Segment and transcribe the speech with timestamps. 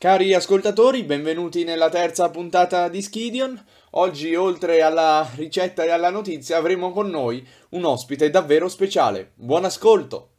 [0.00, 3.60] Cari ascoltatori, benvenuti nella terza puntata di Skidion.
[3.90, 9.32] Oggi, oltre alla ricetta e alla notizia, avremo con noi un ospite davvero speciale.
[9.34, 10.34] Buon ascolto!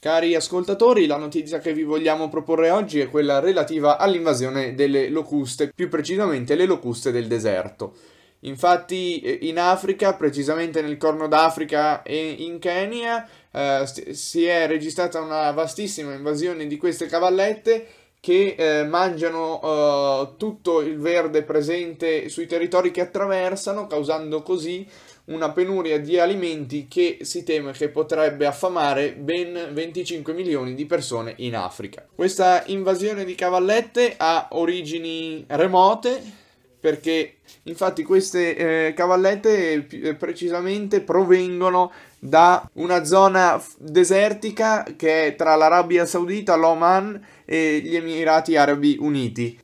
[0.00, 5.70] Cari ascoltatori, la notizia che vi vogliamo proporre oggi è quella relativa all'invasione delle locuste,
[5.72, 7.94] più precisamente le locuste del deserto.
[8.40, 15.20] Infatti eh, in Africa, precisamente nel Corno d'Africa e in Kenya, eh, si è registrata
[15.20, 17.86] una vastissima invasione di queste cavallette
[18.24, 24.86] che eh, mangiano uh, tutto il verde presente sui territori che attraversano, causando così
[25.24, 31.34] una penuria di alimenti che si teme che potrebbe affamare ben 25 milioni di persone
[31.38, 32.06] in Africa.
[32.14, 36.41] Questa invasione di cavallette ha origini remote
[36.82, 45.54] perché infatti queste eh, cavallette eh, precisamente provengono da una zona desertica che è tra
[45.54, 49.60] l'Arabia Saudita, l'Oman e gli Emirati Arabi Uniti.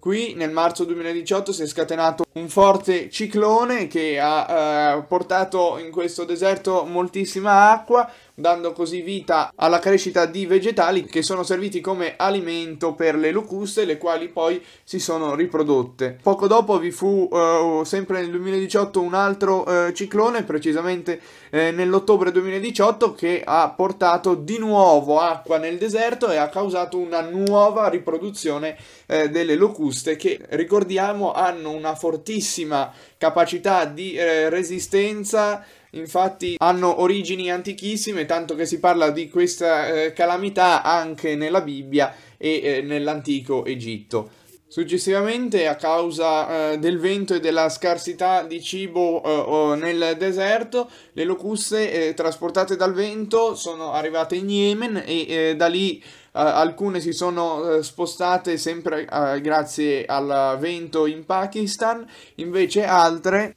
[0.00, 5.90] Qui nel marzo 2018 si è scatenato un forte ciclone che ha eh, portato in
[5.90, 12.14] questo deserto moltissima acqua, dando così vita alla crescita di vegetali che sono serviti come
[12.16, 16.16] alimento per le locuste, le quali poi si sono riprodotte.
[16.22, 22.30] Poco dopo vi fu, eh, sempre nel 2018, un altro eh, ciclone, precisamente eh, nell'ottobre
[22.30, 28.76] 2018, che ha portato di nuovo acqua nel deserto e ha causato una nuova riproduzione
[29.06, 29.86] eh, delle locuste
[30.16, 38.66] che, ricordiamo, hanno una fortissima capacità di eh, resistenza infatti hanno origini antichissime, tanto che
[38.66, 44.30] si parla di questa eh, calamità anche nella Bibbia e eh, nell'antico Egitto.
[44.70, 51.24] Successivamente, a causa eh, del vento e della scarsità di cibo eh, nel deserto, le
[51.24, 56.02] locuste eh, trasportate dal vento sono arrivate in Yemen e eh, da lì
[56.32, 59.04] alcune si sono spostate sempre
[59.40, 62.06] grazie al vento in Pakistan,
[62.36, 63.56] invece altre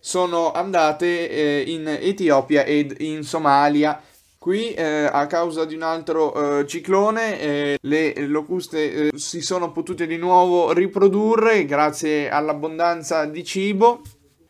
[0.00, 4.00] sono andate eh, in Etiopia ed in Somalia.
[4.48, 9.72] Qui eh, a causa di un altro eh, ciclone eh, le locuste eh, si sono
[9.72, 14.00] potute di nuovo riprodurre grazie all'abbondanza di cibo,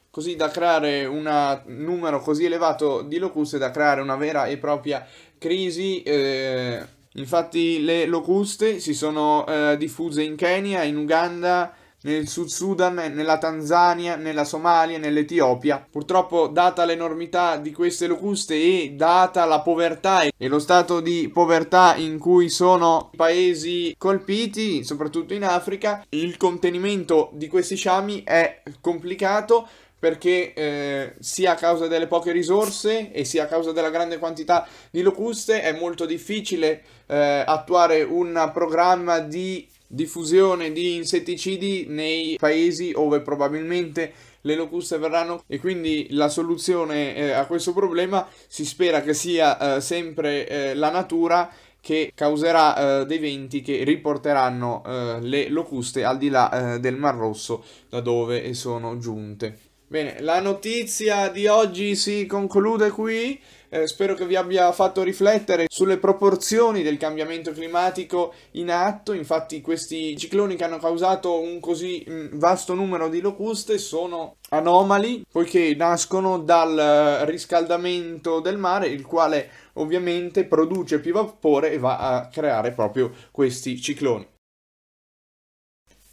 [0.09, 5.05] così da creare un numero così elevato di locuste da creare una vera e propria
[5.37, 6.01] crisi.
[6.05, 6.81] Eh,
[7.15, 9.45] infatti le locuste si sono
[9.77, 15.85] diffuse in Kenya, in Uganda, nel Sud Sudan, nella Tanzania, nella Somalia, nell'Etiopia.
[15.91, 21.97] Purtroppo, data l'enormità di queste locuste e data la povertà e lo stato di povertà
[21.97, 28.63] in cui sono i paesi colpiti, soprattutto in Africa, il contenimento di questi sciami è
[28.81, 29.67] complicato
[29.99, 34.67] perché eh, sia a causa delle poche risorse e sia a causa della grande quantità
[34.91, 42.93] di locuste è molto difficile eh, attuare un programma di diffusione di insetticidi nei paesi
[42.93, 44.13] dove probabilmente
[44.43, 49.77] le locuste verranno e quindi la soluzione eh, a questo problema si spera che sia
[49.77, 51.51] eh, sempre eh, la natura
[51.81, 56.97] che causerà eh, dei venti che riporteranno eh, le locuste al di là eh, del
[56.97, 59.59] Mar Rosso da dove sono giunte.
[59.87, 63.41] Bene, la notizia di oggi si conclude qui.
[63.71, 69.13] Eh, spero che vi abbia fatto riflettere sulle proporzioni del cambiamento climatico in atto.
[69.13, 75.23] Infatti, questi cicloni che hanno causato un così mm, vasto numero di locuste sono anomali,
[75.31, 82.29] poiché nascono dal riscaldamento del mare, il quale ovviamente produce più vapore e va a
[82.29, 84.27] creare proprio questi cicloni.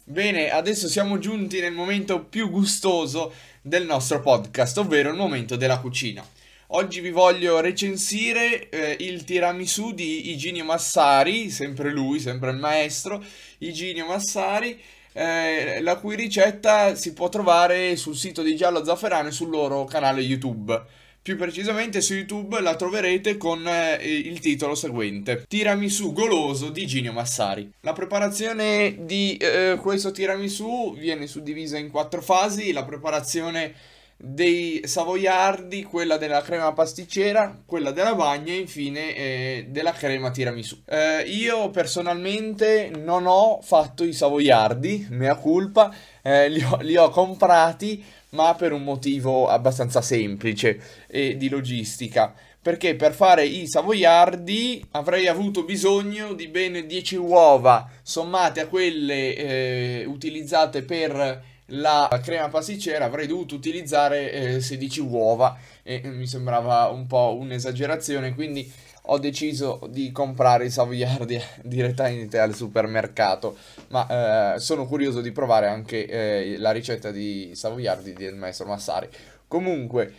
[0.04, 5.80] Bene, adesso siamo giunti nel momento più gustoso del nostro podcast, ovvero il momento della
[5.80, 6.35] cucina.
[6.70, 13.22] Oggi vi voglio recensire eh, il tiramisù di Iginio Massari, sempre lui, sempre il maestro,
[13.58, 14.76] Iginio Massari,
[15.12, 19.84] eh, la cui ricetta si può trovare sul sito di Giallo Zafferano e sul loro
[19.84, 20.82] canale YouTube.
[21.22, 27.12] Più precisamente su YouTube la troverete con eh, il titolo seguente: Tiramisù goloso di Ginio
[27.12, 27.70] Massari.
[27.82, 32.72] La preparazione di eh, questo tiramisù viene suddivisa in quattro fasi.
[32.72, 39.92] La preparazione dei savoiardi, quella della crema pasticcera, quella della bagna e infine eh, della
[39.92, 40.82] crema tiramisù.
[40.86, 47.10] Eh, io personalmente non ho fatto i savoiardi, mea culpa, eh, li, ho, li ho
[47.10, 52.34] comprati ma per un motivo abbastanza semplice e di logistica.
[52.60, 59.36] Perché per fare i savoiardi avrei avuto bisogno di ben 10 uova sommate a quelle
[59.36, 66.88] eh, utilizzate per la crema pasticcera avrei dovuto utilizzare eh, 16 uova e mi sembrava
[66.88, 68.70] un po' un'esagerazione quindi
[69.08, 73.56] ho deciso di comprare i savoiardi direttamente al supermercato,
[73.88, 79.08] ma eh, sono curioso di provare anche eh, la ricetta di savoiardi del maestro Massari.
[79.46, 80.12] Comunque,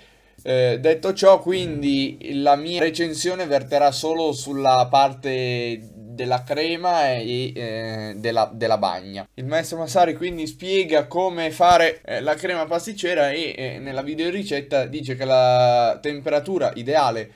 [0.43, 8.13] eh, detto ciò, quindi la mia recensione verterà solo sulla parte della crema e eh,
[8.17, 9.27] della, della, bagna.
[9.35, 14.85] Il maestro Massari quindi spiega come fare eh, la crema pasticcera e eh, nella videoricetta
[14.87, 17.31] dice che la temperatura ideale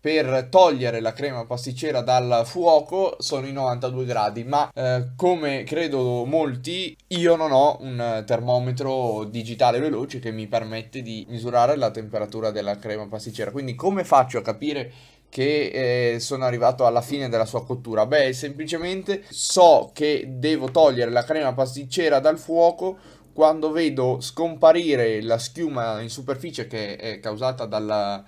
[0.00, 6.24] per togliere la crema pasticcera dal fuoco sono i 92 gradi, ma eh, come credo
[6.24, 12.50] molti, io non ho un termometro digitale veloce che mi permette di misurare la temperatura
[12.50, 13.52] della crema pasticcera.
[13.52, 14.92] Quindi come faccio a capire
[15.32, 18.04] che eh, sono arrivato alla fine della sua cottura?
[18.04, 22.98] Beh, semplicemente so che devo togliere la crema pasticcera dal fuoco
[23.32, 28.22] quando vedo scomparire la schiuma in superficie che è causata dalla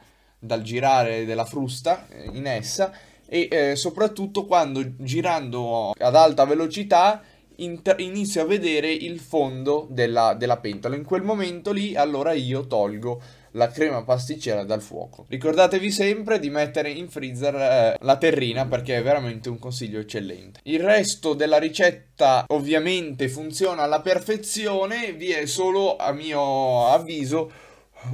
[0.44, 2.92] dal girare della frusta eh, in essa
[3.26, 7.22] e eh, soprattutto quando girando ad alta velocità
[7.56, 10.96] inter- inizio a vedere il fondo della, della pentola.
[10.96, 13.20] In quel momento lì allora io tolgo
[13.54, 15.26] la crema pasticcera dal fuoco.
[15.28, 20.60] Ricordatevi sempre di mettere in freezer eh, la terrina perché è veramente un consiglio eccellente.
[20.64, 27.50] Il resto della ricetta ovviamente funziona alla perfezione, vi è solo a mio avviso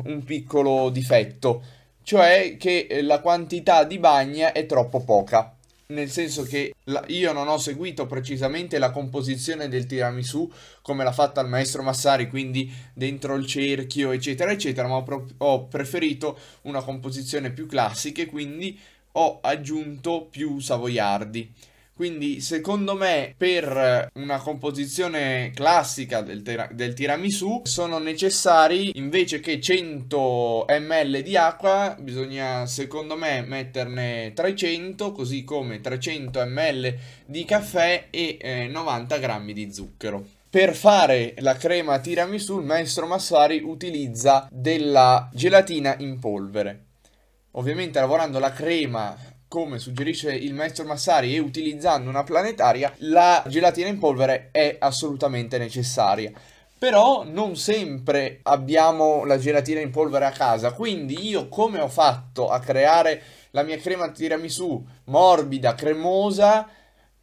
[0.05, 1.63] un piccolo difetto
[2.03, 5.55] cioè che eh, la quantità di bagna è troppo poca.
[5.91, 10.49] Nel senso che la, io non ho seguito precisamente la composizione del tiramisù
[10.83, 15.27] come l'ha fatta il maestro Massari, quindi dentro il cerchio, eccetera, eccetera, ma ho, pro-
[15.39, 18.79] ho preferito una composizione più classica e quindi
[19.13, 21.53] ho aggiunto più savoiardi.
[22.01, 29.61] Quindi secondo me per una composizione classica del, tira- del, tiramisù sono necessari invece che
[29.61, 38.07] 100 ml di acqua bisogna secondo me metterne 300 così come 300 ml di caffè
[38.09, 40.25] e eh, 90 grammi di zucchero.
[40.49, 46.85] Per fare la crema tiramisù il maestro Massari utilizza della gelatina in polvere.
[47.51, 49.15] Ovviamente lavorando la crema
[49.51, 55.59] come suggerisce il maestro Massari e utilizzando una planetaria, la gelatina in polvere è assolutamente
[55.59, 56.31] necessaria.
[56.79, 62.49] Però non sempre abbiamo la gelatina in polvere a casa, quindi io come ho fatto
[62.49, 63.21] a creare
[63.51, 66.69] la mia crema tiramisù morbida, cremosa,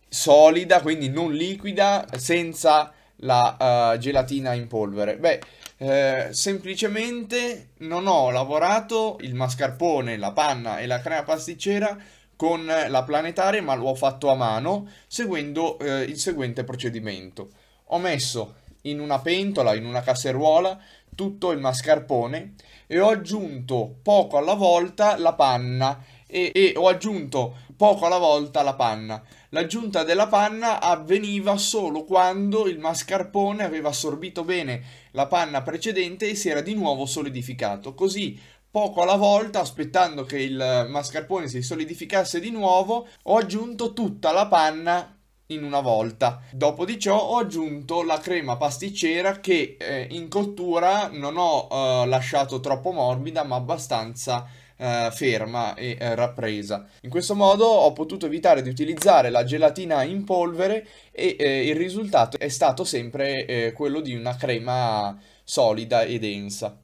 [0.10, 2.92] solida, quindi non liquida, senza
[3.22, 5.16] la uh, gelatina in polvere?
[5.16, 5.40] Beh,
[5.78, 11.98] eh, semplicemente non ho lavorato il mascarpone, la panna e la crema pasticcera
[12.36, 17.50] con la planetaria, ma l'ho fatto a mano seguendo eh, il seguente procedimento.
[17.86, 20.80] Ho messo in una pentola, in una casseruola,
[21.16, 22.54] tutto il mascarpone
[22.86, 28.62] e ho aggiunto poco alla volta la panna e, e ho aggiunto poco alla volta
[28.62, 29.24] la panna.
[29.52, 36.36] L'aggiunta della panna avveniva solo quando il mascarpone aveva assorbito bene la panna precedente e
[36.36, 37.94] si era di nuovo solidificato.
[37.94, 38.38] Così
[38.70, 44.48] poco alla volta, aspettando che il mascarpone si solidificasse di nuovo, ho aggiunto tutta la
[44.48, 45.18] panna
[45.48, 46.42] in una volta.
[46.52, 52.06] Dopo di ciò ho aggiunto la crema pasticcera che eh, in cottura non ho eh,
[52.08, 54.46] lasciato troppo morbida ma abbastanza
[54.78, 56.88] eh, ferma e eh, rappresa.
[57.02, 61.76] In questo modo ho potuto evitare di utilizzare la gelatina in polvere e eh, il
[61.76, 66.80] risultato è stato sempre eh, quello di una crema solida e densa.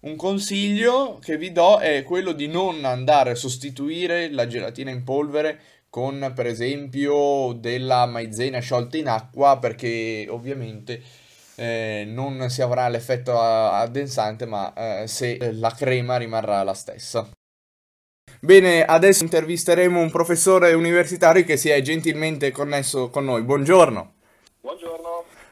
[0.00, 5.04] Un consiglio che vi do è quello di non andare a sostituire la gelatina in
[5.04, 11.02] polvere con per esempio della maizena sciolta in acqua perché ovviamente
[11.62, 17.28] eh, non si avrà l'effetto addensante ma eh, se la crema rimarrà la stessa.
[18.40, 23.42] Bene, adesso intervisteremo un professore universitario che si è gentilmente connesso con noi.
[23.42, 24.14] Buongiorno.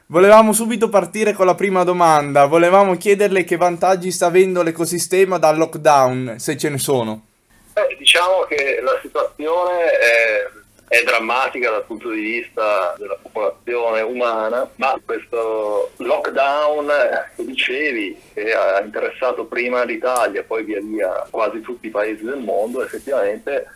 [0.07, 2.45] Volevamo subito partire con la prima domanda.
[2.45, 7.27] Volevamo chiederle che vantaggi sta avendo l'ecosistema dal lockdown, se ce ne sono.
[7.71, 10.51] Beh, diciamo che la situazione è,
[10.91, 16.91] è, drammatica dal punto di vista della popolazione umana, ma questo lockdown
[17.33, 22.39] che dicevi, che ha interessato prima l'Italia, poi via via quasi tutti i paesi del
[22.39, 23.67] mondo, effettivamente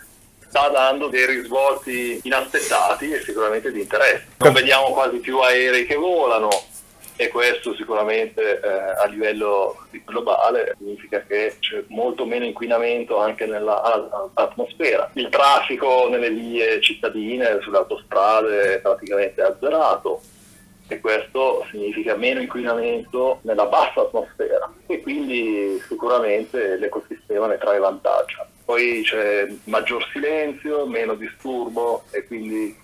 [0.46, 4.26] sta dando dei risvolti inaspettati e sicuramente di interesse.
[4.40, 6.50] Non vediamo quasi più aerei che volano
[7.18, 15.10] e questo sicuramente eh, a livello globale significa che c'è molto meno inquinamento anche nell'atmosfera.
[15.14, 20.22] Il traffico nelle vie cittadine, sulle autostrade è praticamente azzerato
[20.88, 28.46] e questo significa meno inquinamento nella bassa atmosfera e quindi sicuramente l'ecosistema ne trae vantaggio.
[28.66, 32.76] poi c'è maggior silenzio, meno disturbo e quindi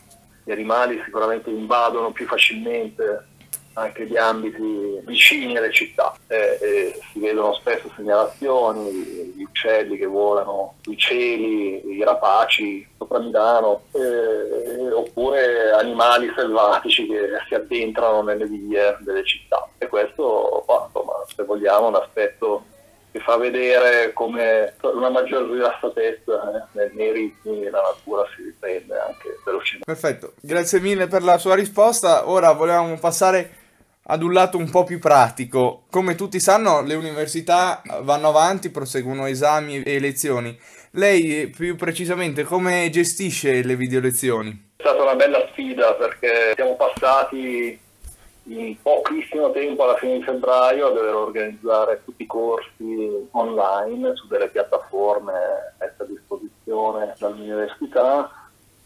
[0.43, 3.29] gli animali sicuramente invadono più facilmente
[3.73, 6.13] anche gli ambiti vicini alle città.
[6.27, 13.19] Eh, eh, si vedono spesso segnalazioni, gli uccelli che volano sui cieli, i rapaci sopra
[13.19, 19.67] Milano, eh, oppure animali selvatici che si addentrano nelle vie delle città.
[19.77, 22.63] E questo, insomma, se vogliamo, è un aspetto
[23.11, 29.37] che fa vedere come una maggiore rilassatezza eh, nei ritmi la natura si riprende anche
[29.43, 29.85] velocemente.
[29.85, 32.29] Perfetto, grazie mille per la sua risposta.
[32.29, 33.61] Ora volevamo passare
[34.03, 35.84] ad un lato un po' più pratico.
[35.89, 40.58] Come tutti sanno, le università vanno avanti, proseguono esami e lezioni.
[40.91, 44.70] Lei più precisamente come gestisce le video lezioni?
[44.75, 47.79] È stata una bella sfida perché siamo passati
[48.46, 54.27] in pochissimo tempo alla fine di febbraio a dover organizzare tutti i corsi online su
[54.27, 55.31] delle piattaforme
[55.79, 58.40] messe a disposizione dall'università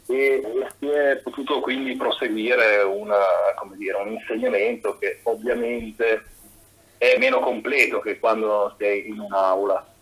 [0.08, 3.18] e si è potuto quindi proseguire una,
[3.76, 6.24] dire, un insegnamento che ovviamente
[6.98, 9.94] è meno completo che quando sei in un'aula.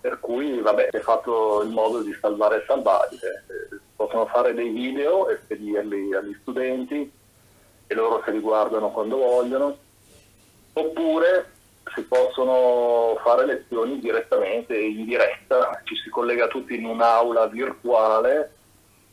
[0.00, 3.44] Per cui vabbè, si è fatto il modo di salvare il salvabile.
[3.96, 7.10] Possono fare dei video e spedirli agli studenti
[7.88, 9.76] e loro se li guardano quando vogliono,
[10.74, 11.52] oppure
[11.94, 18.57] si possono fare lezioni direttamente in diretta, ci si collega tutti in un'aula virtuale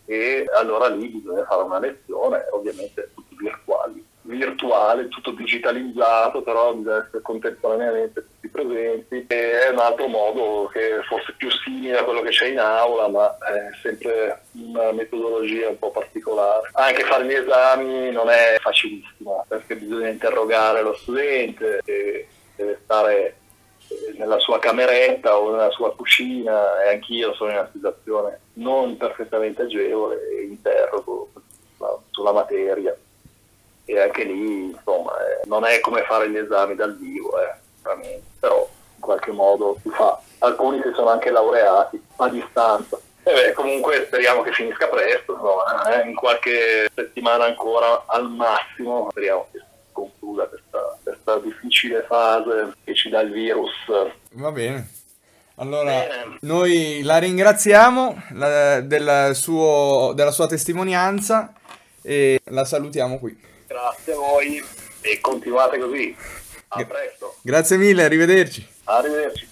[0.05, 7.03] e allora lì bisogna fare una lezione, ovviamente tutti virtuali, virtuale, tutto digitalizzato, però bisogna
[7.05, 12.29] essere contemporaneamente tutti presenti è un altro modo che forse più simile a quello che
[12.29, 16.69] c'è in aula, ma è sempre una metodologia un po' particolare.
[16.73, 21.81] Anche fare gli esami non è facilissimo perché bisogna interrogare lo studente
[22.55, 23.35] deve stare
[24.17, 29.63] nella sua cameretta o nella sua cucina e anch'io sono in una situazione non perfettamente
[29.63, 31.29] agevole e interrogo
[32.11, 32.95] sulla materia.
[33.87, 37.53] E anche lì insomma eh, non è come fare gli esami dal vivo eh,
[38.39, 40.19] però in qualche modo si fa.
[40.39, 42.99] Alcuni si sono anche laureati a distanza.
[43.23, 49.07] E beh, comunque speriamo che finisca presto insomma, eh, in qualche settimana ancora al massimo
[49.09, 49.61] speriamo che
[51.35, 53.71] questa, difficile fase che ci dà il virus.
[54.31, 54.89] Va bene.
[55.55, 56.37] Allora, bene.
[56.41, 61.53] noi la ringraziamo la, del suo, della sua testimonianza
[62.01, 63.39] e la salutiamo qui.
[63.67, 64.63] Grazie a voi
[65.01, 66.15] e continuate così.
[66.67, 67.35] A presto.
[67.41, 68.67] Grazie mille, arrivederci.
[68.85, 69.47] Arrivederci.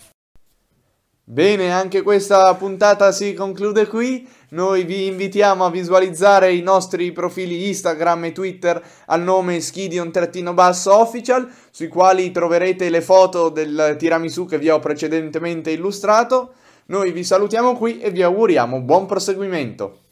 [1.25, 4.29] Bene, anche questa puntata si conclude qui.
[4.53, 11.87] Noi vi invitiamo a visualizzare i nostri profili Instagram e Twitter al nome Skidion-Official, sui
[11.87, 16.53] quali troverete le foto del tiramisù che vi ho precedentemente illustrato.
[16.85, 20.02] Noi vi salutiamo qui e vi auguriamo buon proseguimento.